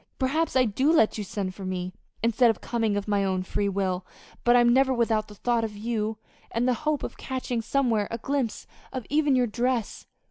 Perhaps 0.17 0.55
I 0.55 0.65
do 0.65 0.91
let 0.91 1.19
you 1.19 1.23
send 1.23 1.53
for 1.53 1.63
me, 1.63 1.93
instead 2.23 2.49
of 2.49 2.59
coming 2.59 2.97
of 2.97 3.07
my 3.07 3.23
own 3.23 3.43
free 3.43 3.69
will; 3.69 4.03
but 4.43 4.55
I'm 4.55 4.73
never 4.73 4.91
without 4.91 5.27
the 5.27 5.35
thought 5.35 5.63
of 5.63 5.77
you, 5.77 6.17
and 6.49 6.67
the 6.67 6.73
hope 6.89 7.03
of 7.03 7.17
catching 7.17 7.61
somewhere 7.61 8.07
a 8.09 8.17
glimpse 8.17 8.65
of 8.91 9.05
even 9.11 9.35
your 9.35 9.45
dress. 9.45 10.07